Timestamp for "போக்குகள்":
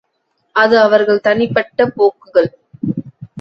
1.87-2.49